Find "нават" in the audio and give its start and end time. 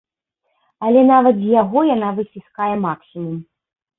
1.09-1.35